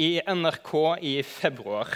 [0.00, 1.88] I NRK i februar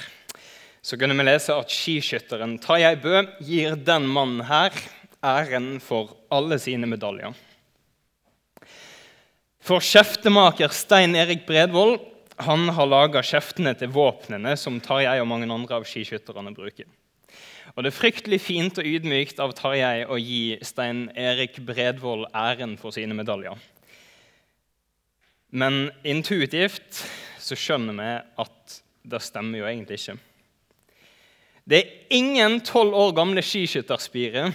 [0.84, 4.76] så kunne vi lese at skiskytteren Tarjei Bø gir den mannen her
[5.24, 7.32] æren for alle sine medaljer.
[9.64, 11.96] For kjeftemaker Stein Erik Bredvold
[12.44, 16.84] han har laga kjeftene til våpnene som Tarjei og mange andre av skiskytterne bruker.
[17.72, 22.76] Og Det er fryktelig fint og ydmykt av Tarjei å gi Stein Erik Bredvold æren
[22.76, 23.56] for sine medaljer.
[25.56, 27.06] Men intuitivt
[27.44, 28.12] så skjønner vi
[28.44, 30.16] at det stemmer jo egentlig ikke.
[31.64, 34.50] Det er ingen tolv år gamle skiskytterspire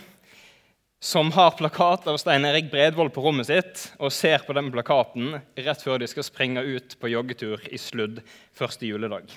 [1.00, 5.38] som har plakat av Stein Erik Bredvold på rommet sitt og ser på den plakaten
[5.40, 8.20] rett før de skal springe ut på joggetur i sludd
[8.58, 9.30] første juledag.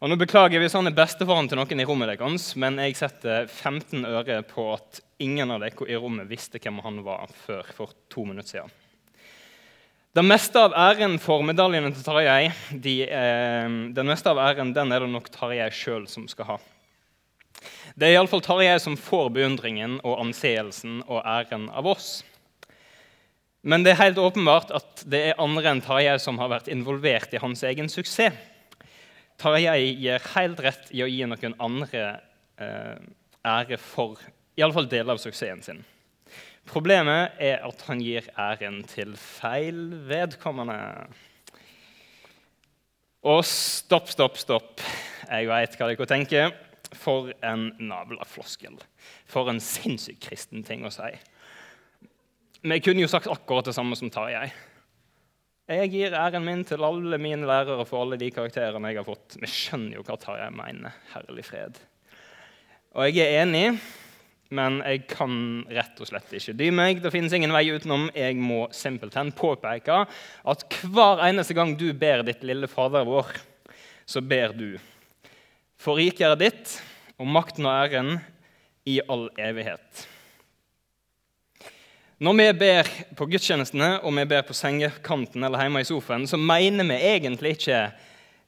[0.00, 3.46] Og nå Beklager hvis han er bestefaren til noen i rommet deres, men jeg setter
[3.48, 7.94] 15 øre på at ingen av dere i rommet visste hvem han var før for
[8.12, 8.74] to minutter siden.
[10.16, 14.92] Det meste av æren for medaljene til Tarjei de, eh, den meste av æren den
[14.92, 16.56] er det nok Tarjei sjøl som skal ha.
[17.94, 22.24] Det er iallfall Tarjei som får beundringen og anseelsen og æren av oss.
[23.60, 27.36] Men det er helt åpenbart at det er andre enn Tarjei som har vært involvert
[27.36, 28.32] i hans egen suksess.
[29.36, 32.06] Tarjei gir helt rett i å gi noen andre
[32.56, 32.96] eh,
[33.44, 34.16] ære for
[34.56, 35.84] iallfall deler av suksessen sin.
[36.66, 39.78] Problemet er at han gir æren til feil
[40.08, 40.76] vedkommende.
[43.26, 44.82] Og stopp, stopp, stopp.
[45.26, 46.54] Jeg veit hva dere tenker.
[46.96, 48.78] For en navlefloskel.
[49.30, 51.10] For en sinnssykt kristen ting å si.
[52.66, 54.48] Vi kunne jo sagt akkurat det samme som Tarjei.
[55.66, 59.38] Jeg gir æren min til alle mine lærere for alle de karakterene jeg har fått.
[59.42, 60.94] Vi skjønner jo hva Tarjei mener.
[61.14, 61.78] Herlig fred.
[62.94, 63.68] Og jeg er enig
[64.54, 67.00] men jeg kan rett og slett ikke dy meg.
[67.02, 68.08] Det finnes ingen vei utenom.
[68.14, 73.32] Jeg må simpelthen påpeke at hver eneste gang du ber ditt lille Fader vår,
[74.06, 74.76] så ber du
[75.76, 76.78] For riket ditt,
[77.20, 78.14] og makten og æren
[78.88, 80.06] i all evighet.
[82.16, 86.38] Når vi ber på gudstjenestene og vi ber på sengekanten eller hjemme i sofaen, så
[86.40, 87.80] mener vi egentlig ikke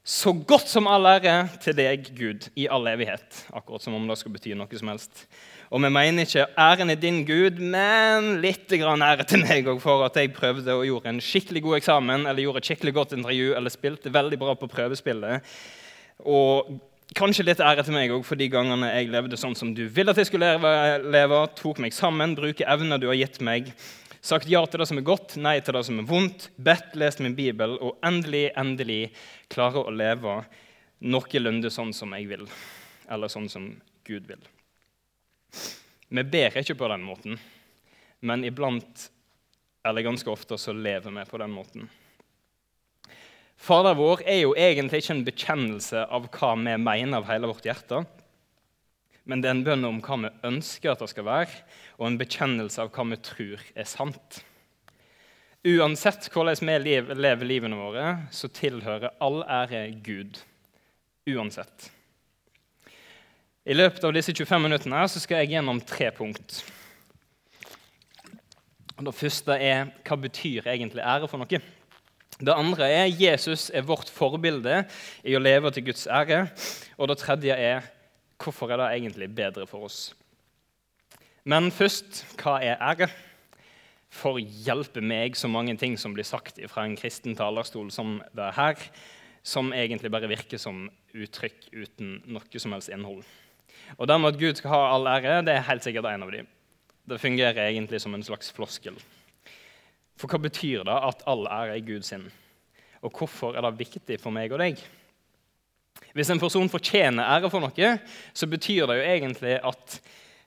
[0.09, 3.43] så godt som all ære til deg, Gud, i all evighet.
[3.53, 5.27] Akkurat som om det skal bety noe som helst.
[5.69, 9.77] Og vi mener ikke æren er din Gud, men litt grann ære til meg òg
[9.83, 13.13] for at jeg prøvde og gjorde en skikkelig god eksamen eller gjorde et skikkelig godt
[13.19, 15.45] intervju eller spilte veldig bra på prøvespillet.
[16.25, 16.73] Og
[17.17, 20.09] kanskje litt ære til meg òg for de gangene jeg levde sånn som du ville
[20.09, 20.73] at jeg skulle leve,
[21.05, 23.69] leve tok meg sammen, bruke evner du har gitt meg.
[24.25, 26.49] Sagt ja til det som er godt, nei til det som er vondt.
[26.57, 29.03] Bedt, lest min bibel og endelig, endelig
[29.53, 30.41] klare å leve
[30.99, 32.49] noenlunde sånn som jeg vil.
[33.05, 33.75] Eller sånn som
[34.09, 34.41] Gud vil.
[36.09, 37.39] Vi ber ikke på den måten,
[38.25, 39.09] men iblant,
[39.85, 41.89] eller ganske ofte, så lever vi på den måten.
[43.59, 47.67] Fader vår er jo egentlig ikke en bekjennelse av hva vi mener av hele vårt
[47.67, 48.05] hjerte,
[49.29, 51.63] men det er en bønn om hva vi ønsker at det skal være,
[51.99, 54.39] og en bekjennelse av hva vi tror er sant.
[55.67, 60.39] Uansett hvordan vi lever livene våre, så tilhører all ære Gud.
[61.29, 61.91] Uansett.
[63.67, 66.61] I løpet av disse 25 minuttene så skal jeg gjennom tre punkt.
[68.99, 71.59] Det første er hva betyr egentlig ære for noe?
[72.39, 74.85] Det andre er Jesus er vårt forbilde
[75.27, 76.45] i å leve til Guds ære.
[76.95, 77.89] Og det tredje er
[78.39, 80.13] hvorfor er det egentlig bedre for oss?
[81.43, 83.09] Men først hva er ære?
[84.09, 88.47] For hjelpe meg så mange ting som blir sagt fra en kristen talerstol som det
[88.47, 88.87] er her,
[89.43, 93.21] som egentlig bare virker som uttrykk uten noe som helst innhold.
[93.97, 96.47] Og dermed at Gud skal ha all ære, det er helt sikkert en av dem.
[97.09, 98.97] Det fungerer egentlig som en slags floskel.
[100.19, 102.27] For hva betyr det at all ære er Gud sin?
[103.01, 104.79] Og hvorfor er det viktig for meg og deg?
[106.15, 107.91] Hvis en person fortjener ære for noe,
[108.33, 109.99] så betyr det jo egentlig at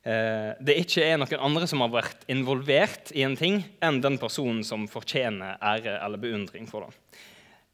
[0.04, 4.18] eh, det ikke er noen andre som har vært involvert i en ting, enn den
[4.20, 7.22] personen som fortjener ære eller beundring for det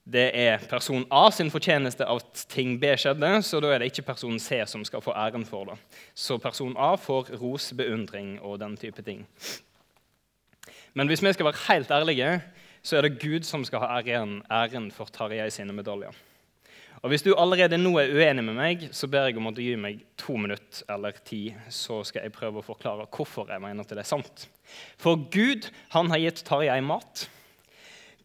[0.09, 4.07] det er person A sin fortjeneste at ting B skjedde, så da er det ikke
[4.09, 5.77] person C som skal få æren for det.
[6.17, 9.27] Så person A får ros, beundring og den type ting.
[10.95, 12.41] Men hvis vi skal være helt ærlige,
[12.83, 16.17] så er det Gud som skal ha æren, æren for Tarjei sine medaljer.
[17.03, 19.63] Og Hvis du allerede nå er uenig med meg, så ber jeg om at du
[19.63, 23.85] gir meg to minutter eller ti, så skal jeg prøve å forklare hvorfor jeg mener
[23.85, 24.49] at det er sant.
[24.99, 27.29] For Gud han har gitt Tarjei mat.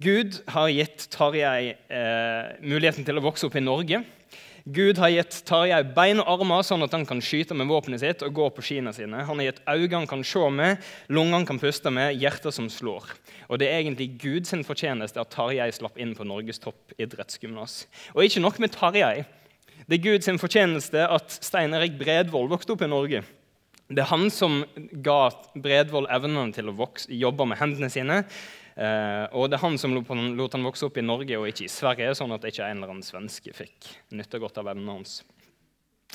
[0.04, 4.02] Gud har gitt Tarjei eh, muligheten til å vokse opp i Norge.
[4.64, 8.24] Gud har gitt Tarjei bein og armer sånn at han kan skyte med våpenet sitt
[8.26, 9.22] og gå på skiene sine.
[9.28, 12.68] Han har gitt øyne han kan se med, lunger han kan puste med, hjerter som
[12.72, 13.14] slår.
[13.48, 17.86] Og Det er egentlig Guds fortjeneste at Tarjei slapp inn på Norges toppidrettsgymnas.
[18.16, 19.24] Og ikke nok med Tarjei.
[19.88, 23.24] Det er Guds fortjeneste at Stein Erik Bredvold vokste opp i Norge.
[23.92, 24.64] Det er han som
[25.06, 25.28] ga
[25.60, 28.24] Bredvold evnene til å vokse, jobbe med hendene sine.
[28.74, 31.72] Eh, og det er han som lot han vokse opp i Norge og ikke i
[31.72, 35.22] Sverige, sånn at ikke en eller annen svenske fikk nytte godt av vennene hans.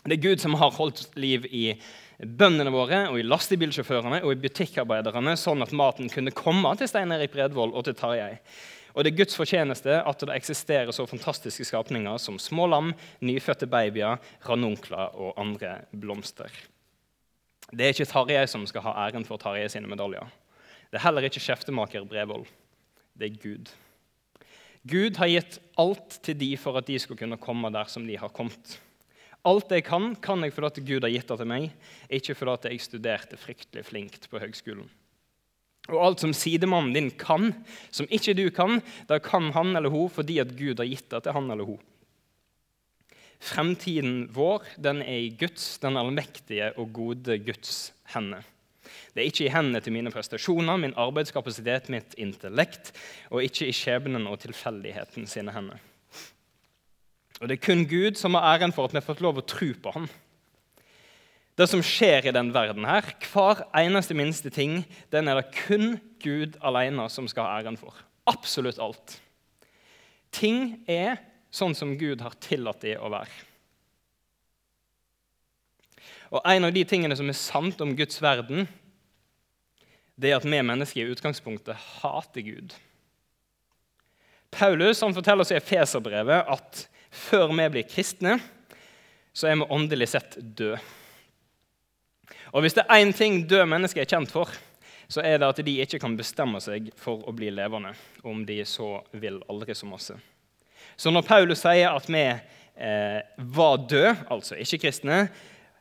[0.05, 1.73] Det er Gud som har holdt liv i
[2.19, 7.15] bøndene våre og i lastebilsjåførene og i butikkarbeiderne, sånn at maten kunne komme til Stein
[7.15, 8.35] Erik Bredvold og til Tarjei.
[8.95, 12.91] Og det er Guds fortjeneste at det eksisterer så fantastiske skapninger som små lam,
[13.23, 14.19] nyfødte babyer,
[14.49, 16.51] ranunkler og andre blomster.
[17.71, 20.27] Det er ikke Tarjei som skal ha æren for Tarjei sine medaljer.
[20.89, 22.47] Det er heller ikke kjeftemaker Brevold.
[23.19, 23.73] Det er Gud.
[24.89, 28.17] Gud har gitt alt til de for at de skulle kunne komme der som de
[28.17, 28.79] har kommet.
[29.47, 31.69] Alt jeg kan, kan jeg fordi Gud har gitt det til meg,
[32.11, 34.89] ikke fordi jeg studerte fryktelig flinkt på høgskolen.
[35.89, 37.53] Og alt som sidemannen din kan,
[37.91, 41.23] som ikke du kan, da kan han eller hun fordi at Gud har gitt det
[41.25, 41.81] til han eller hun.
[43.39, 48.43] Fremtiden vår den er i Guds, den allmektige og gode Guds hender.
[49.15, 52.93] Det er ikke i hendene til mine prestasjoner, min arbeidskapasitet, mitt intellekt,
[53.31, 55.83] og ikke i skjebnen og tilfeldigheten sine hender.
[57.41, 59.47] Og Det er kun Gud som har æren for at vi har fått lov å
[59.47, 60.09] tro på ham.
[61.59, 65.97] Det som skjer i den verden, her, hver eneste minste ting, den er det kun
[66.23, 67.95] Gud alene som skal ha æren for.
[68.31, 69.17] Absolutt alt.
[70.35, 71.19] Ting er
[71.51, 73.33] sånn som Gud har tillatt dem å være.
[76.31, 78.69] Og En av de tingene som er sant om Guds verden,
[80.19, 82.75] det er at vi mennesker i utgangspunktet hater Gud.
[84.51, 88.39] Paulus han forteller oss i Efeserbrevet at før vi blir kristne,
[89.33, 90.81] så er vi åndelig sett døde.
[92.53, 94.51] Og Hvis det er én ting døde mennesker er kjent for,
[95.09, 98.61] så er det at de ikke kan bestemme seg for å bli levende, om de
[98.69, 100.17] så vil aldri så masse.
[100.97, 105.29] Så når Paulus sier at vi eh, var døde, altså ikke kristne,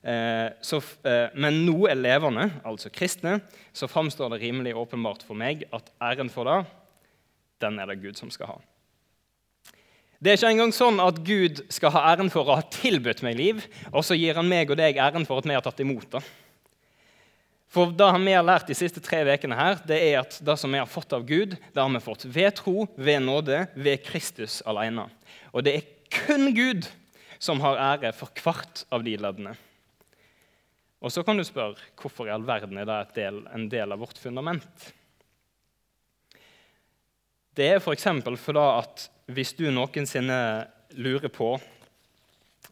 [0.04, 3.40] eh, så, eh, men nå er levende, altså kristne,
[3.74, 6.64] så framstår det rimelig åpenbart for meg at æren for det,
[7.64, 8.58] den er det Gud som skal ha.
[10.18, 13.38] Det er ikke engang sånn at Gud skal ha æren for å ha tilbudt meg
[13.38, 13.62] liv,
[13.92, 16.24] og så gir han meg og deg æren for at vi har tatt imot det.
[17.68, 20.72] For det vi har lært de siste tre ukene, her, det er at det som
[20.72, 24.62] vi har fått av Gud, det har vi fått ved tro, ved nåde, ved Kristus
[24.66, 25.10] alene.
[25.52, 26.88] Og det er kun Gud
[27.44, 29.54] som har ære for hvert av de leddene.
[31.08, 34.02] Og så kan du spørre hvorfor i all verden er det del, en del av
[34.04, 34.88] vårt fundament.
[37.56, 38.10] Det er f.eks.
[38.26, 40.40] For fordi at hvis du noensinne
[41.00, 41.54] lurer på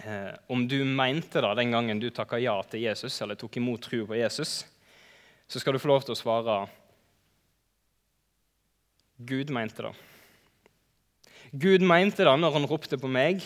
[0.03, 3.87] eh, om du mente det den gangen du takka ja til Jesus, eller tok imot
[3.87, 4.65] tro på Jesus,
[5.47, 6.57] så skal du få lov til å svare
[9.15, 9.93] Gud mente det.
[11.55, 13.45] Gud mente det når han ropte på meg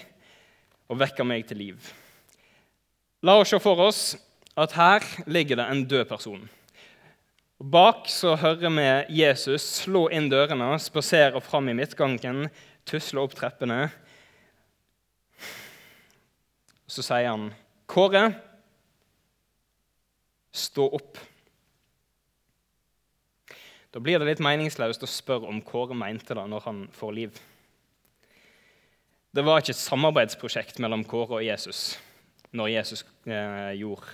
[0.89, 1.91] og vekka meg til liv.
[3.21, 4.01] La oss se for oss
[4.59, 6.49] at her ligger det en død person.
[7.59, 12.47] Bak så hører vi Jesus slå inn dørene, spasere fram i midtgangen,
[12.87, 13.89] tusle opp treppene.
[16.89, 17.51] Så sier han,
[17.87, 18.33] 'Kåre,
[20.51, 21.19] stå opp.'
[23.91, 27.39] Da blir det litt meningsløst å spørre om Kåre mente det når han får liv.
[29.33, 31.97] Det var ikke et samarbeidsprosjekt mellom Kåre og Jesus
[32.51, 34.09] når Jesus eh, gjorde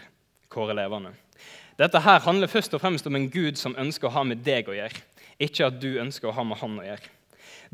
[0.55, 1.11] Kåre levende.
[1.75, 4.69] Dette her handler først og fremst om en Gud som ønsker å ha med deg
[4.71, 5.03] å gjøre,
[5.43, 7.11] ikke at du ønsker å ha med han å gjøre.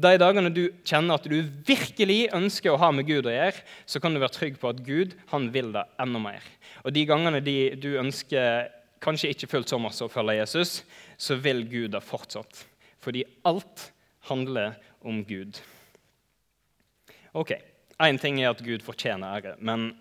[0.02, 4.02] De dagene du kjenner at du virkelig ønsker å ha med Gud å gjøre, så
[4.02, 6.46] kan du være trygg på at Gud han vil det enda mer.
[6.82, 8.72] Og de gangene de, du ønsker
[9.04, 10.80] kanskje ikke fullt så masse å følge Jesus,
[11.22, 12.64] så vil Gud det fortsatt.
[13.02, 13.92] Fordi alt
[14.30, 15.60] handler om Gud.
[17.38, 17.54] Ok,
[18.02, 19.92] Én ting er at Gud fortjener ære, men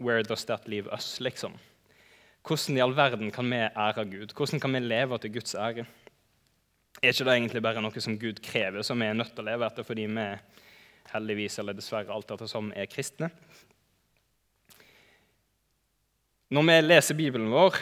[0.00, 1.52] where does that leave us, liksom?
[2.42, 4.34] Hvordan i all verden kan vi ære Gud?
[4.34, 5.86] Hvordan kan vi leve til Guds ære?
[7.02, 9.50] Er ikke det egentlig bare noe som Gud krever, som vi er nødt til å
[9.50, 10.26] leve etter fordi vi
[11.12, 13.30] heldigvis eller dessverre alt etter som er kristne?
[16.52, 17.78] Når vi leser Bibelen vår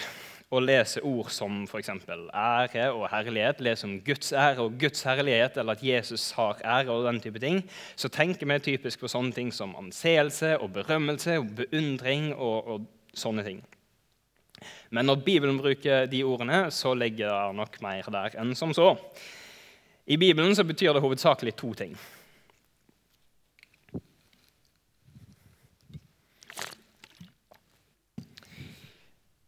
[0.50, 1.88] og leser ord som f.eks.
[1.90, 6.90] ære og herlighet, leser om Guds ære og Guds herlighet, eller at Jesus har ære,
[6.90, 7.64] og den type ting,
[7.96, 13.14] så tenker vi typisk på sånne ting som anseelse og berømmelse og beundring og, og
[13.14, 13.62] sånne ting.
[14.90, 18.92] Men når Bibelen bruker de ordene, så ligger det nok mer der enn som så.
[20.10, 21.94] I Bibelen så betyr det hovedsakelig to ting.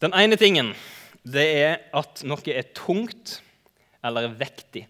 [0.02, 0.72] Den ene tingen
[1.22, 3.36] det er at noe er tungt
[4.02, 4.88] eller vektig.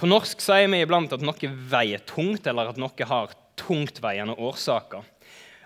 [0.00, 5.04] På norsk sier vi iblant at noe veier tungt, eller at noe har tungtveiende årsaker.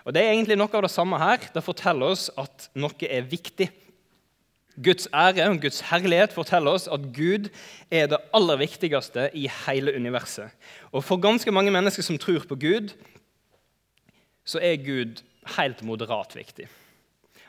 [0.05, 1.49] Og Det er egentlig noe av det samme her.
[1.53, 3.71] Det forteller oss at noe er viktig.
[4.75, 7.47] Guds ære og Guds herlighet forteller oss at Gud
[7.89, 10.51] er det aller viktigste i hele universet.
[10.91, 12.91] Og For ganske mange mennesker som tror på Gud,
[14.45, 15.23] så er Gud
[15.57, 16.67] helt moderat viktig.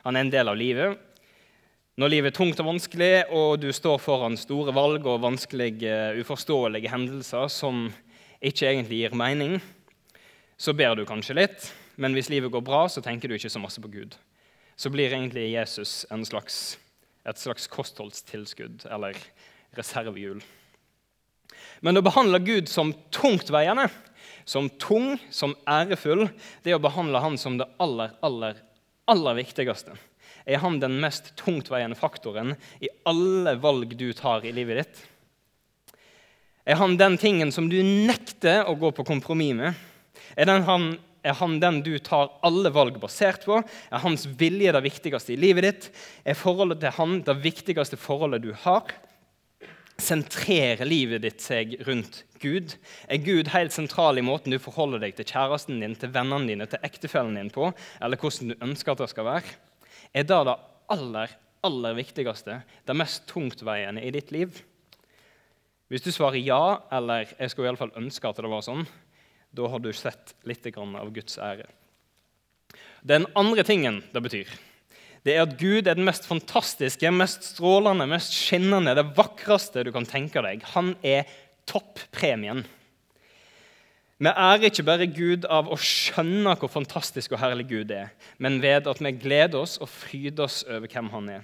[0.05, 0.97] Han er en del av livet.
[1.97, 6.89] Når livet er tungt og vanskelig, og du står foran store valg og vanskelige, uforståelige
[6.93, 7.87] hendelser som
[8.41, 9.57] ikke egentlig gir mening,
[10.57, 11.71] så ber du kanskje litt.
[11.97, 14.15] Men hvis livet går bra, så tenker du ikke så masse på Gud.
[14.77, 16.77] Så blir egentlig Jesus slags,
[17.25, 19.17] et slags kostholdstilskudd eller
[19.77, 20.43] reservehjul.
[21.81, 23.87] Men å behandle Gud som tungtveiende,
[24.45, 26.27] som tung, som ærefull,
[26.63, 28.61] det er å behandle han som det aller, aller,
[29.09, 29.97] aller viktigste?
[30.47, 35.01] Er han den mest tungtveiende faktoren i alle valg du tar i livet ditt?
[36.67, 39.83] Er han den tingen som du nekter å gå på kompromiss med?
[40.35, 40.87] Er, den han,
[41.27, 43.59] er han den du tar alle valg basert på?
[43.59, 45.89] Er hans vilje det viktigste i livet ditt?
[46.23, 48.93] Er forholdet til han det viktigste forholdet du har?
[49.97, 52.77] Sentrerer livet ditt seg rundt Gud?
[53.09, 56.69] Er Gud helt sentral i måten du forholder deg til kjæresten din, til vennene dine,
[56.69, 59.57] til ektefellen din på, eller hvordan du ønsker at det skal være?
[60.13, 60.55] Er det det
[60.93, 61.33] aller,
[61.65, 64.61] aller viktigste, det mest tungtveiende i ditt liv?
[65.87, 68.85] Hvis du svarer ja, eller jeg skulle i alle fall ønske at det var sånn,
[69.55, 71.67] da har du sett litt av Guds ære.
[73.07, 74.49] Den andre tingen det betyr,
[75.27, 79.91] det er at Gud er den mest fantastiske, mest strålende, mest skinnende, det vakreste du
[79.91, 80.63] kan tenke deg.
[80.75, 81.27] Han er
[81.67, 82.63] toppremien.
[84.17, 88.61] Vi ærer ikke bare Gud av å skjønne hvor fantastisk og herlig Gud er, men
[88.63, 91.43] ved at vi gleder oss og fryder oss over hvem han er.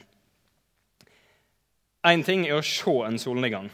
[2.07, 3.69] Én ting er å se en solnedgang.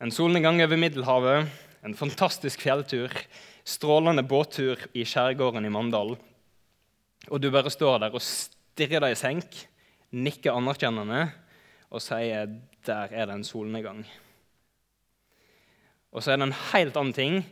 [0.00, 1.50] En solnedgang over Middelhavet,
[1.86, 3.12] en fantastisk fjelltur,
[3.64, 6.16] strålende båttur i skjærgården i Mandal.
[7.28, 9.62] Og du bare står der og stirrer deg i senk,
[10.10, 11.30] nikker anerkjennende
[11.90, 12.46] og sier
[12.84, 14.06] 'Der er det en solnedgang'.
[16.12, 17.44] Og så er det en helt annen ting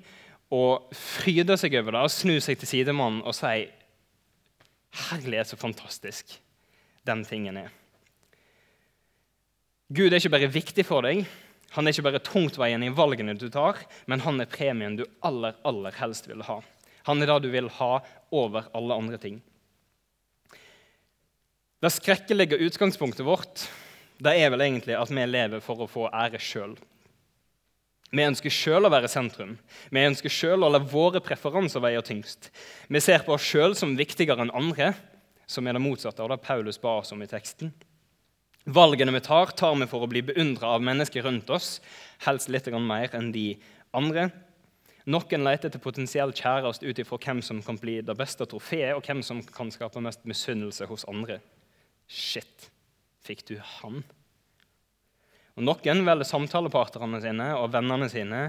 [0.50, 3.68] å fryde seg over det snu seg til sidemannen og si
[4.92, 6.40] 'Herlighet, så fantastisk
[7.06, 7.70] den tingen er'.
[9.92, 11.26] Gud er ikke bare viktig for deg,
[11.76, 15.56] han er ikke bare tungtveiende i valgene du tar, men han er premien du aller,
[15.68, 16.60] aller helst vil ha.
[17.08, 17.92] Han er det du vil ha
[18.34, 19.40] over alle andre ting.
[21.78, 23.68] Det skrekkelige utgangspunktet vårt
[24.18, 26.74] det er vel egentlig at vi lever for å få ære sjøl.
[28.10, 29.52] Vi ønsker sjøl å være sentrum.
[29.92, 32.48] Vi ønsker sjøl å la våre preferanser veie tyngst.
[32.88, 34.94] Vi ser på oss sjøl som viktigere enn andre,
[35.46, 37.70] som er det motsatte av det Paulus ba oss om i teksten.
[38.68, 41.78] Valgene vi tar, tar vi for å bli beundra av mennesker rundt oss,
[42.26, 43.54] helst litt mer enn de
[43.96, 44.26] andre.
[45.08, 49.06] Noen leter etter potensiell kjæreste ut ifra hvem som kan bli det beste trofeet, og
[49.08, 51.38] hvem som kan skape mest misunnelse hos andre.
[52.04, 52.68] Shit,
[53.24, 54.02] fikk du han?
[55.56, 58.42] Og Noen velger samtalepartnerne sine og vennene sine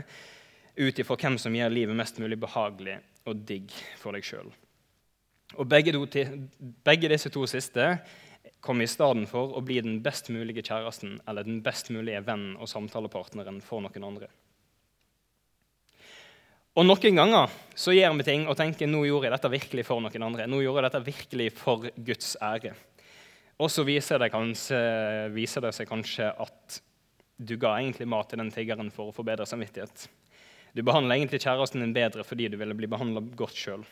[0.75, 3.71] ut ifra hvem som gjør livet mest mulig behagelig og digg
[4.01, 4.51] for deg sjøl.
[5.65, 5.95] Begge,
[6.85, 7.95] begge, disse to siste
[8.59, 12.57] kommer i stedet for å bli den best mulige kjæresten eller den best mulige vennen
[12.59, 14.29] og samtalepartneren for noen andre.
[16.79, 20.03] Og Noen ganger så gjør vi ting og tenker nå gjorde jeg dette virkelig for
[20.03, 20.45] noen andre.
[20.47, 22.75] Nå gjorde jeg dette virkelig for Guds ære.
[23.59, 24.23] Og så viser,
[25.33, 26.79] viser det, seg kanskje at
[27.35, 30.05] du ga egentlig mat til den tiggeren for å få bedre samvittighet.
[30.75, 33.83] Du behandler egentlig kjæresten din bedre fordi du ville bli behandla godt sjøl.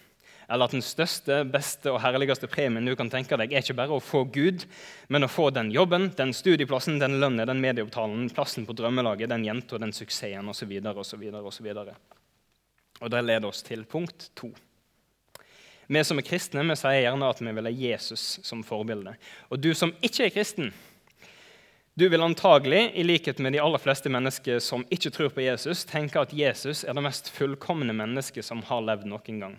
[0.48, 3.98] Eller at den største, beste og herligste premien du kan tenke deg, er ikke bare
[3.98, 4.64] å få Gud,
[5.12, 9.44] men å få den jobben, den studieplassen, den lønnen, den medieopptalen, plassen på drømmelaget, den
[9.48, 10.72] jenta, den suksessen osv.
[10.94, 11.28] osv.
[11.52, 11.68] osv.
[12.98, 14.54] Og det leder oss til punkt to.
[15.88, 19.14] Vi som er kristne, vi sier gjerne at vi vil ha Jesus som forbilde.
[19.52, 20.72] Og du som ikke er kristen,
[21.98, 25.82] du vil antagelig, i likhet med de aller fleste mennesker som ikke tror på Jesus,
[25.88, 29.56] tenke at Jesus er det mest fullkomne mennesket som har levd noen gang.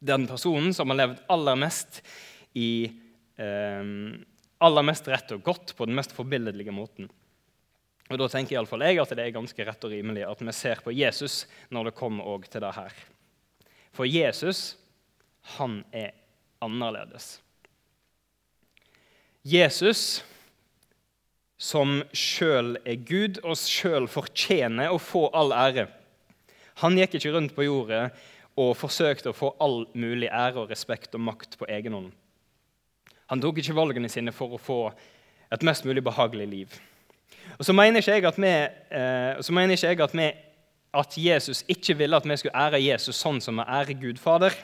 [0.00, 2.00] Den personen som har levd aller mest
[2.56, 2.90] i
[3.36, 3.90] eh,
[4.60, 7.10] aller mest rett og godt på den mest forbilledlige måten.
[8.10, 10.80] Og Da tenker iallfall jeg at det er ganske rett og rimelig at vi ser
[10.82, 12.96] på Jesus når det kommer til det her.
[13.94, 14.74] For Jesus
[15.56, 16.12] han er
[16.60, 17.38] annerledes.
[19.46, 20.20] Jesus
[21.60, 25.86] som sjøl er Gud og sjøl fortjener å få all ære.
[26.80, 28.10] Han gikk ikke rundt på jordet
[28.58, 32.10] og forsøkte å få all mulig ære og respekt og makt på egen hånd.
[33.30, 34.80] Han tok ikke valgene sine for å få
[35.50, 36.78] et mest mulig behagelig liv.
[37.58, 38.54] Og Så mener ikke jeg at, vi,
[38.96, 40.28] eh, mener ikke jeg at, vi,
[40.94, 44.54] at Jesus ikke ville at vi skulle ære Jesus sånn som vi ærer Gud Fader.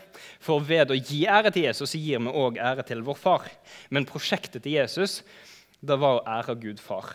[0.40, 3.50] For ved å gi ære til Jesus så gir vi òg ære til vår far.
[3.90, 5.22] Men prosjektet til Jesus
[5.80, 7.14] det var å ære Gud Far.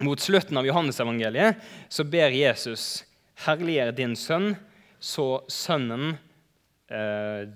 [0.00, 1.60] Mot slutten av Johannesevangeliet
[1.92, 3.04] så ber Jesus
[3.44, 4.54] herliggjøre din sønn,
[5.00, 6.18] så sønnen
[6.92, 7.48] eh,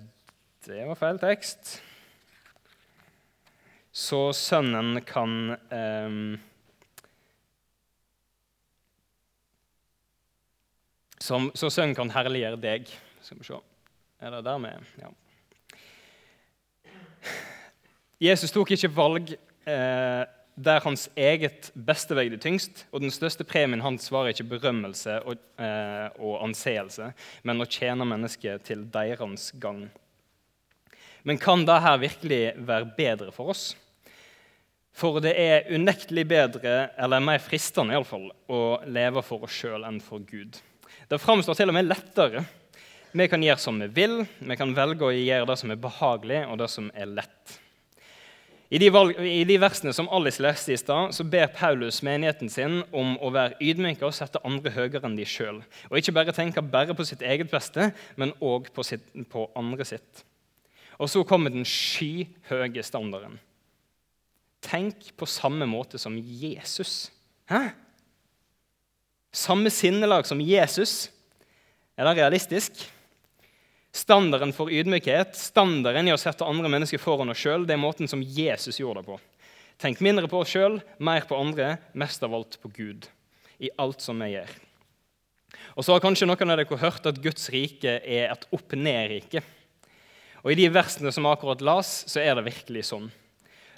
[0.65, 1.77] Det var feil tekst.
[3.93, 6.17] Så sønnen kan eh,
[11.21, 12.89] som, Så sønnen kan herliggjøre deg.
[13.21, 13.61] Skal vi se.
[14.25, 14.89] Er det der vi er?
[15.05, 15.13] Ja.
[18.25, 19.35] Jesus tok ikke valg
[19.69, 20.25] eh,
[20.55, 25.41] der hans eget beste veide tyngst, og den største premien hans var ikke berømmelse og,
[25.59, 27.11] eh, og anseelse,
[27.43, 29.89] men å tjene mennesket til deres gang.
[31.25, 33.73] Men kan dette virkelig være bedre for oss?
[34.95, 39.99] For det er unektelig bedre, eller mer fristende iallfall, å leve for oss sjøl enn
[40.05, 40.61] for Gud.
[41.11, 42.45] Det framstår til og med lettere.
[43.15, 46.45] Vi kan gjøre som vi vil, vi kan velge å gjøre det som er behagelig,
[46.47, 47.59] og det som er lett.
[48.73, 52.49] I de, valg, I de, versene som Alice leste i stad, så ber Paulus menigheten
[52.51, 55.61] sin om å være ydmyke og sette andre høyere enn de sjøl.
[55.91, 58.87] Og ikke bare tenke bare på sitt eget beste, men òg på,
[59.31, 60.25] på, andre sitt.
[60.97, 63.37] Og så kommer den skyhøye standarden.
[64.65, 67.13] Tenk på samme måte som Jesus.
[67.51, 67.75] Hæ?
[69.35, 71.11] Samme sinnelag som Jesus.
[71.99, 72.87] Er det realistisk?
[73.95, 78.11] Standarden for ydmykhet, standarden i å sette andre mennesker foran oss sjøl, det er måten
[78.11, 79.19] som Jesus gjorde det på.
[79.79, 83.07] Tenk mindre på oss sjøl, mer på andre, mest av alt på Gud.
[83.63, 84.51] I alt som vi gjør.
[85.79, 89.45] Og så har kanskje noen av dere hørt at Guds rike er et opp-ned-rike.
[90.43, 93.09] Og I de versene som akkurat las, så er det virkelig sånn.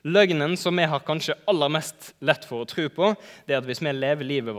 [0.06, 3.12] Løgnen som vi har kanskje aller mest lett for å tro på,
[3.44, 4.58] det er at hvis vi lever livet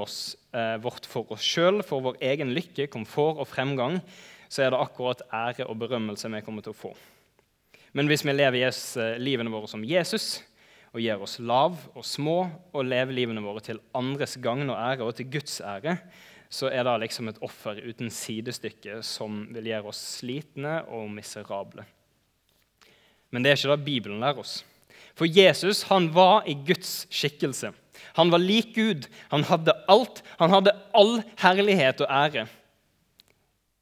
[0.54, 4.02] eh, vårt for oss sjøl, for vår egen lykke, komfort og fremgang,
[4.48, 6.94] så er det akkurat ære og berømmelse vi kommer til å få.
[7.98, 10.38] Men hvis vi lever Jesus, livene våre som Jesus
[10.94, 12.38] og gjør oss lav og små
[12.72, 15.98] og lever livene våre til andres gagn og ære og til Guds ære,
[16.50, 21.84] så er det liksom et offer uten sidestykke som vil gjøre oss slitne og miserable.
[23.34, 24.62] Men det er ikke det Bibelen lærer oss.
[25.18, 27.74] For Jesus han var i Guds skikkelse.
[28.16, 29.08] Han var lik Gud.
[29.34, 30.22] Han hadde alt.
[30.40, 32.46] Han hadde all herlighet og ære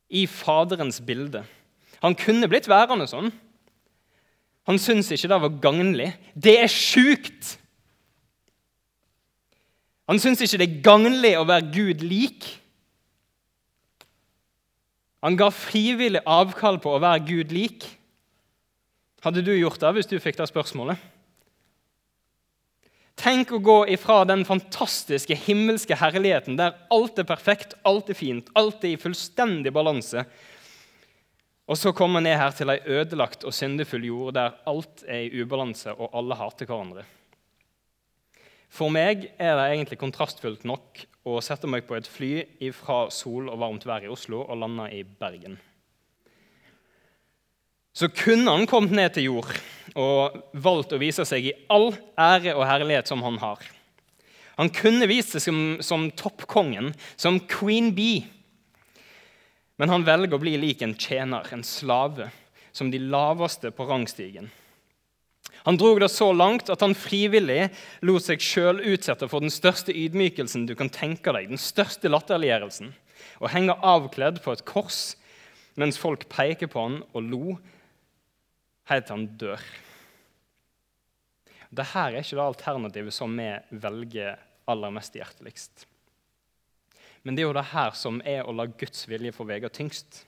[0.10, 1.44] i Faderens bilde.
[2.04, 3.32] Han kunne blitt værende sånn.
[4.66, 6.10] Han syntes ikke det var gagnlig.
[6.34, 7.56] Det er sjukt!
[10.06, 12.46] Han syntes ikke det er gagnlig å være Gud lik.
[15.26, 17.88] Han ga frivillig avkall på å være Gud lik.
[19.26, 21.02] Hadde du gjort det hvis du fikk det spørsmålet?
[23.16, 28.50] Tenk å gå ifra den fantastiske himmelske herligheten der alt er perfekt, alt er fint,
[28.60, 30.26] alt er i fullstendig balanse,
[31.66, 35.42] og så komme ned her til ei ødelagt og syndefull jord der alt er i
[35.42, 37.06] ubalanse og alle hater hverandre.
[38.70, 42.34] For meg er det egentlig kontrastfullt nok å sette meg på et fly
[42.76, 45.56] fra sol og varmt vær i Oslo og lande i Bergen.
[47.96, 49.56] Så kunne han kommet ned til jord
[49.96, 53.62] og valgt å vise seg i all ære og herlighet som han har.
[54.60, 58.24] Han kunne vist seg som, som toppkongen, som queen bee.
[59.80, 62.30] Men han velger å bli lik en tjener, en slave,
[62.76, 64.52] som de laveste på rangstigen.
[65.66, 67.70] Han dro det så langt at han frivillig
[68.06, 72.92] lot seg sjøl utsette for den største ydmykelsen du kan tenke deg, den største latterliggjørelsen,
[73.42, 75.16] og henge avkledd på et kors
[75.80, 77.58] mens folk peker på han og lo
[78.92, 79.64] helt til han dør.
[81.76, 83.50] Dette er ikke det alternativet som vi
[83.84, 84.38] velger
[84.72, 85.86] aller mest hjerteligst.
[87.26, 90.24] Men det er jo det her som er å la Guds vilje få veie tyngst.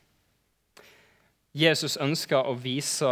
[1.58, 3.12] Jesus ønsker å vise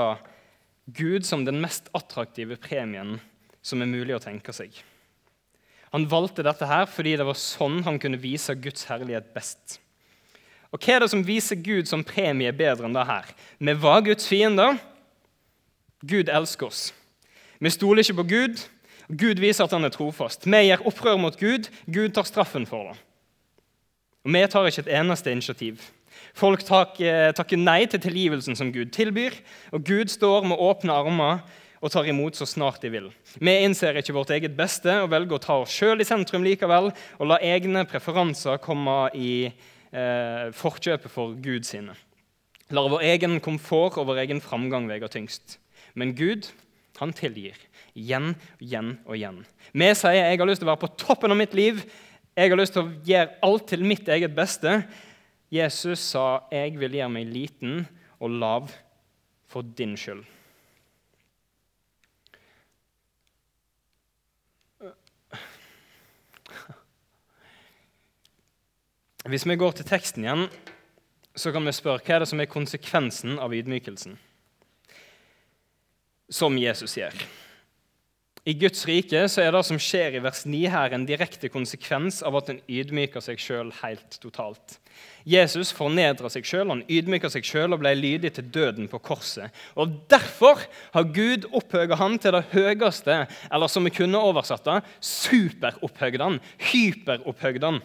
[0.85, 3.17] Gud som den mest attraktive premien
[3.65, 4.73] som er mulig å tenke seg.
[5.93, 9.79] Han valgte dette her fordi det var sånn han kunne vise Guds herlighet best.
[10.73, 13.29] Og Hva er det som viser Gud som premie bedre enn det her?
[13.57, 14.75] Vi var Guds fiender.
[16.03, 16.89] Gud elsker oss.
[17.59, 18.63] Vi stoler ikke på Gud.
[19.09, 20.47] Gud viser at han er trofast.
[20.47, 21.69] Vi gjør opprør mot Gud.
[21.85, 22.97] Gud tar straffen for det.
[24.25, 25.83] Og Vi tar ikke et eneste initiativ.
[26.35, 29.35] Folk takker, takker nei til tilgivelsen som Gud tilbyr,
[29.71, 31.45] og Gud står med åpne armer
[31.85, 33.11] og tar imot så snart de vil.
[33.39, 36.89] Vi innser ikke vårt eget beste og velger å ta oss sjøl i sentrum likevel
[36.91, 41.95] og la egne preferanser komme i eh, forkjøpet for Gud sine.
[42.73, 45.59] Lar vår egen komfort og vår egen framgang veie tyngst.
[45.93, 46.49] Men Gud,
[47.01, 47.57] han tilgir.
[47.95, 49.41] Igjen og igjen og igjen.
[49.73, 51.81] Vi sier jeg har lyst til å være på toppen av mitt liv.
[52.35, 54.83] Jeg har lyst til å gjøre alt til mitt eget beste.
[55.51, 57.87] Jesus sa, 'Jeg vil gjøre meg liten
[58.19, 58.71] og lav
[59.47, 60.25] for din skyld'.
[69.25, 70.49] Hvis vi går til teksten igjen,
[71.35, 74.19] så kan vi spørre hva er det som er konsekvensen av ydmykelsen
[76.29, 77.25] som Jesus gjør.
[78.45, 82.19] I Guds rike så er det som skjer i vers 9 her, en direkte konsekvens
[82.21, 84.75] av at en ydmyker seg sjøl helt totalt.
[85.25, 89.49] Jesus fornedra seg sjøl, han ydmyka seg sjøl og ble lydig til døden på korset.
[89.73, 90.61] Og Derfor
[90.93, 93.17] har Gud opphøga han til det høyeste,
[93.49, 96.37] eller som vi kunne oversatt det, superopphøyde han,
[96.69, 97.81] hyperopphøyde han.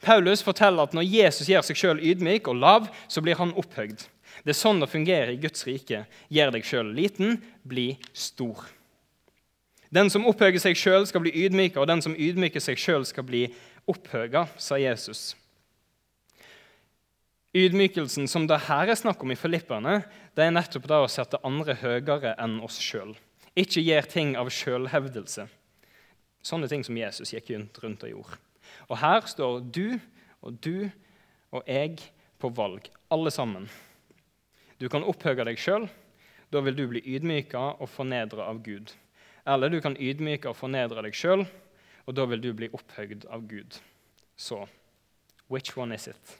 [0.00, 4.08] Paulus forteller at når Jesus gjør seg sjøl ydmyk og lav, så blir han opphøyd.
[4.46, 6.04] Det er sånn det fungerer i Guds rike.
[6.30, 8.60] Gjør deg sjøl liten, bli stor.
[9.90, 13.26] Den som opphøyer seg sjøl, skal bli ydmyka, og den som ydmyker seg sjøl, skal
[13.26, 13.48] bli
[13.90, 15.32] opphøya, sa Jesus.
[17.56, 20.04] Ydmykelsen som det her er snakk om i Filipperne,
[20.38, 23.16] det er nettopp det å sette andre høyere enn oss sjøl.
[23.58, 25.48] Ikke gjør ting av sjølhevdelse.
[26.46, 28.38] Sånne ting som Jesus gikk rundt og gjorde.
[28.86, 29.98] Og her står du
[30.44, 30.86] og du
[31.50, 31.98] og jeg
[32.38, 33.66] på valg, alle sammen.
[34.80, 35.88] Du kan opphøye deg sjøl.
[36.52, 38.92] Da vil du bli ydmyka og fornedra av Gud.
[39.46, 41.44] Eller du kan ydmyke og fornedre deg sjøl,
[42.06, 43.78] og da vil du bli opphøyd av Gud.
[44.36, 44.66] Så
[45.50, 46.38] which one is it?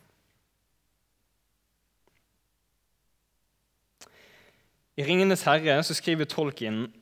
[4.97, 6.93] I 'Ringenes herre' så skriver Tolkien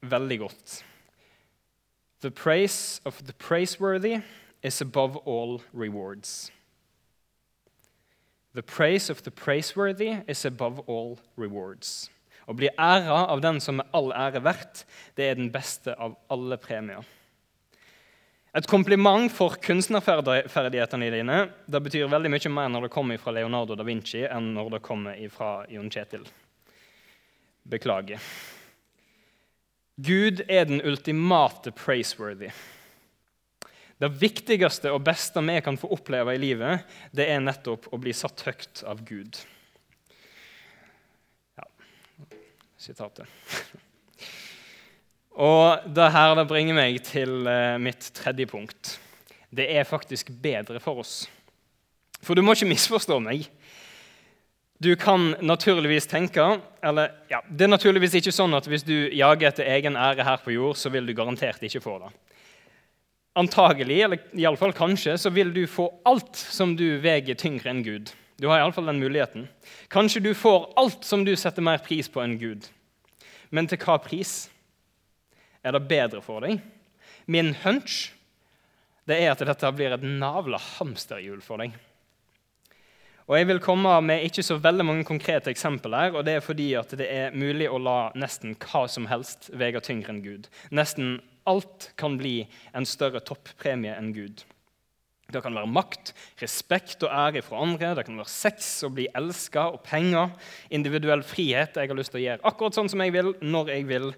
[0.00, 0.84] veldig godt.
[2.20, 4.22] The praise of the praiseworthy
[4.62, 6.52] is above all rewards.
[8.54, 12.10] The praise of the praiseworthy is above all rewards.
[12.50, 14.82] Å bli æra av den som er all ære verdt,
[15.14, 17.06] det er den beste av alle premier.
[18.50, 21.36] Et kompliment for kunstnerferdighetene dine
[21.70, 24.82] det betyr veldig mye mer når det kommer fra Leonardo da Vinci, enn når det
[24.82, 26.26] kommer fra Jon Kjetil.
[27.70, 28.18] Beklager.
[30.02, 32.50] Gud er den ultimate praiseworthy.
[34.00, 38.14] Det viktigste og beste vi kan få oppleve i livet, det er nettopp å bli
[38.16, 39.42] satt høyt av Gud
[41.58, 41.68] Ja
[42.80, 43.28] sitatet.
[45.40, 48.96] Og det her det bringer meg til eh, mitt tredje punkt.
[49.50, 51.22] Det er faktisk bedre for oss.
[52.20, 53.46] For du må ikke misforstå meg.
[54.80, 56.44] Du kan naturligvis tenke
[56.82, 60.40] eller ja, Det er naturligvis ikke sånn at hvis du jager etter egen ære her
[60.40, 62.12] på jord, så vil du garantert ikke få det.
[63.38, 68.10] Antagelig, eller iallfall kanskje, så vil du få alt som du veier tyngre enn Gud.
[68.40, 69.46] Du har iallfall den muligheten.
[69.92, 72.66] Kanskje du får alt som du setter mer pris på enn Gud.
[73.50, 74.48] Men til hva pris?
[75.62, 76.58] Er det bedre for deg?
[77.30, 78.08] Min hunch
[79.08, 81.72] det er at dette blir et navla hamsterhjul for deg.
[83.30, 86.16] Og Jeg vil komme med ikke så veldig mange konkrete eksempler.
[86.16, 89.80] og Det er fordi at det er mulig å la nesten hva som helst veie
[89.80, 90.48] tyngre enn Gud.
[90.70, 92.42] Nesten alt kan bli
[92.76, 94.44] en større toppremie enn Gud.
[95.30, 99.06] Det kan være makt, respekt og ære fra andre, det kan være sex og bli
[99.14, 100.32] elska og penger,
[100.74, 101.78] individuell frihet.
[101.78, 104.10] Jeg har lyst til å gjøre akkurat sånn som jeg vil, når jeg vil.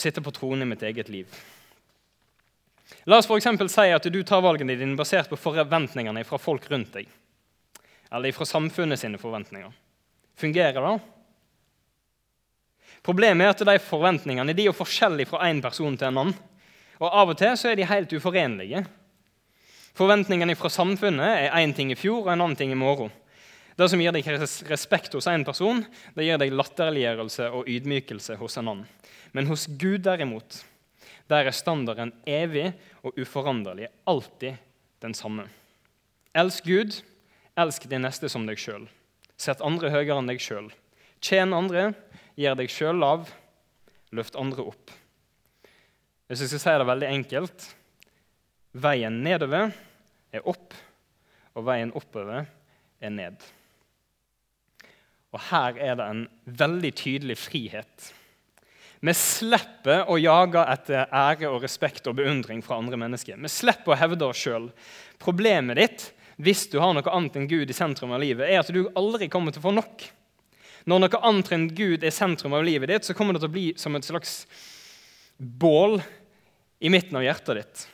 [0.00, 1.28] Sitte på tronen i mitt eget liv.
[3.10, 6.92] La oss for si at du tar valgene dine basert på forventningene fra folk rundt
[6.94, 7.08] deg.
[8.10, 9.72] Eller fra samfunnet sine forventninger.
[10.38, 10.94] Fungerer det?
[13.06, 16.38] Problemet er at de forventningene de er forskjellige fra én person til en annen.
[17.00, 18.84] Og Av og til så er de helt uforenlige.
[19.96, 23.10] Forventningene fra samfunnet er én ting i fjor og en annen ting i morgen.
[23.80, 24.26] Det som gir deg
[24.68, 25.80] respekt hos en person,
[26.12, 28.90] det gir deg latterliggjørelse og ydmykelse hos en annen.
[29.32, 30.58] Men hos Gud derimot,
[31.30, 32.72] der er standarden evig
[33.06, 34.58] og uforanderlig, alltid
[35.00, 35.46] den samme.
[36.36, 36.98] Elsk Gud,
[37.56, 38.84] elsk din neste som deg sjøl.
[39.40, 40.68] Sett andre høyere enn deg sjøl.
[41.24, 41.94] Tjen andre,
[42.38, 43.28] gjør deg sjøl lav,
[44.14, 44.92] løft andre opp.
[46.30, 47.68] Hvis jeg skal si det veldig enkelt
[48.70, 49.72] Veien nedover
[50.30, 50.76] er opp,
[51.58, 52.44] og veien oppover
[53.02, 53.40] er ned.
[55.34, 58.06] Og Her er det en veldig tydelig frihet.
[59.00, 63.38] Vi slipper å jage etter ære og respekt og beundring fra andre mennesker.
[63.40, 64.68] Vi slipper å hevde oss sjøl.
[65.18, 66.08] Problemet ditt
[66.40, 69.28] hvis du har noe annet enn Gud i sentrum av livet, er at du aldri
[69.32, 70.04] kommer til å få nok.
[70.88, 73.56] Når noe annet enn Gud er sentrum av livet ditt, så kommer det til å
[73.56, 74.44] bli som et slags
[75.36, 75.98] bål
[76.80, 77.86] i midten av hjertet ditt.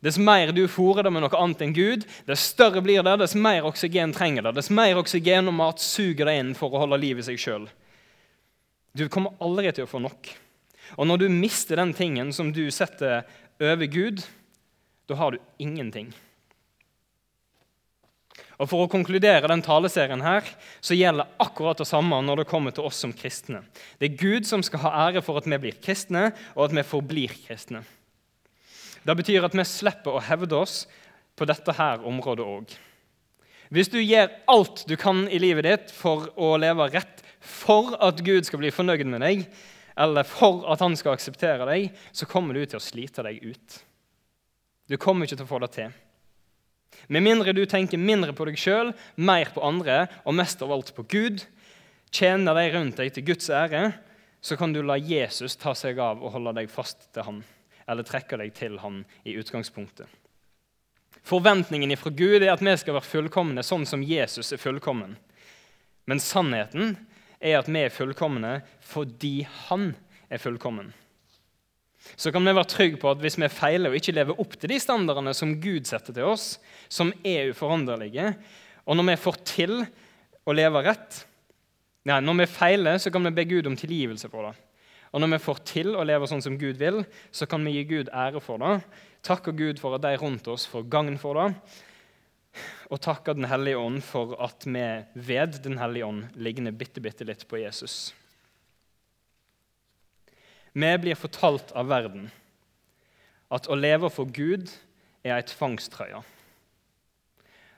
[0.00, 3.36] Dess mer du fôrer det med noe annet enn Gud, dess større blir det, dess
[3.36, 4.54] mer oksygen trenger det.
[4.56, 7.68] Dess mer oksygen og mat suger det inn for å holde liv i seg sjøl.
[8.96, 10.32] Du kommer aldri til å få nok.
[10.96, 13.28] Og når du mister den tingen som du setter
[13.60, 14.24] over Gud,
[15.06, 16.08] da har du ingenting.
[18.60, 20.44] Og For å konkludere den taleserien her,
[20.84, 23.62] så gjelder akkurat det samme når det kommer til oss som kristne.
[23.96, 26.84] Det er Gud som skal ha ære for at vi blir kristne, og at vi
[26.84, 27.80] forblir kristne.
[29.00, 30.82] Det betyr at vi slipper å hevde oss
[31.40, 32.76] på dette her området òg.
[33.72, 38.20] Hvis du gjør alt du kan i livet ditt for å leve rett for at
[38.26, 39.46] Gud skal bli fornøyd med deg,
[40.00, 43.80] eller for at han skal akseptere deg, så kommer du til å slite deg ut.
[44.90, 45.96] Du kommer ikke til å få det til.
[47.08, 50.92] Med mindre du tenker mindre på deg sjøl, mer på andre og mest av alt
[50.96, 51.44] på Gud,
[52.12, 53.92] tjener de rundt deg til Guds ære,
[54.40, 57.42] så kan du la Jesus ta seg av og holde deg fast til ham,
[57.86, 60.08] eller trekke deg til ham i utgangspunktet.
[61.26, 65.18] Forventningen fra Gud er at vi skal være fullkomne sånn som Jesus er fullkommen.
[66.08, 66.94] Men sannheten
[67.40, 69.34] er at vi er fullkomne fordi
[69.68, 69.92] han
[70.32, 70.94] er fullkommen
[72.16, 74.72] så kan vi være trygge på at hvis vi feiler og ikke lever opp til
[74.72, 76.54] de standardene som Gud setter til oss,
[76.88, 78.32] som er uforanderlige,
[78.86, 79.74] og når vi får til
[80.48, 81.26] å leve rett
[82.08, 84.54] nei, Når vi feiler, så kan vi be Gud om tilgivelse for det.
[85.12, 87.84] Og når vi får til å leve sånn som Gud vil, så kan vi gi
[87.84, 88.80] Gud ære for det.
[89.26, 91.48] Takke Gud for at de rundt oss får gagn for det.
[92.90, 97.26] Og takke Den hellige ånd for at vi ved Den hellige ånd ligner bitte, bitte
[97.26, 98.14] litt på Jesus.
[100.72, 102.28] Vi blir fortalt av verden
[103.50, 104.70] at å leve for Gud
[105.26, 106.22] er ei tvangstrøye.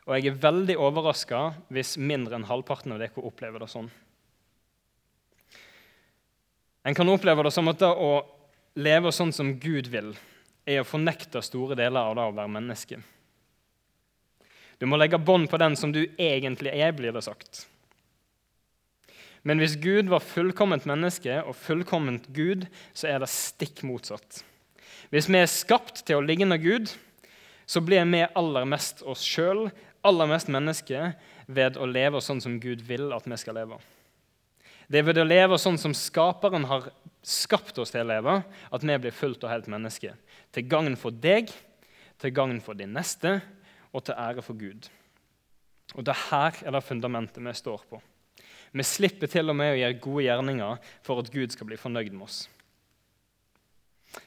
[0.02, 1.40] Og jeg er veldig overraska
[1.72, 3.88] hvis mindre enn halvparten av dere opplever det sånn.
[6.83, 8.12] En kan oppleve det som at det å
[8.74, 10.12] leve sånn som Gud vil,
[10.66, 12.98] er å fornekte store deler av det å være menneske.
[14.83, 17.66] Du må legge bånd på den som du egentlig er, blir det sagt.
[19.42, 24.42] Men hvis Gud var fullkomment menneske og fullkomment Gud, så er det stikk motsatt.
[25.11, 26.92] Hvis vi er skapt til å ligge under Gud,
[27.66, 29.66] så blir vi aller mest oss sjøl,
[30.07, 31.12] aller mest menneske,
[31.46, 33.81] ved å leve sånn som Gud vil at vi skal leve.
[34.88, 36.90] Det er ved å leve sånn som Skaperen har
[37.24, 40.14] skapt oss til å leve, at vi blir fullt og helt menneske.
[40.52, 41.50] Til gagn for deg,
[42.20, 43.38] til gagn for din neste
[43.92, 44.88] og til ære for Gud.
[45.96, 48.00] Og det her er det fundamentet vi står på.
[48.72, 52.12] Vi slipper til og med å gjøre gode gjerninger for at Gud skal bli fornøyd
[52.14, 52.46] med oss.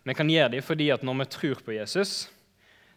[0.06, 2.28] Vi kan gjøre dem fordi at når vi tror på Jesus,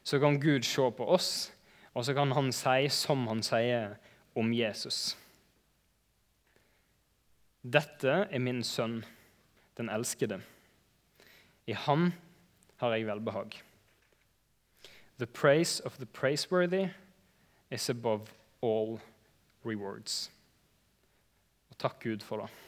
[0.04, 1.50] så kan Gud se på oss,
[1.94, 3.96] og så kan han si som han sier
[4.36, 5.16] om Jesus.
[7.64, 9.02] Dette er min sønn,
[9.76, 10.40] den elskede.
[11.68, 12.12] I ham
[12.80, 13.60] har jeg velbehag.
[15.18, 16.88] The praise of the praiseworthy
[17.70, 18.32] is above
[18.62, 19.00] all
[19.64, 20.30] rewards.
[21.78, 22.67] Takk Gud for det.